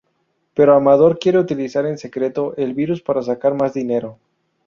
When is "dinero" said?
3.75-4.17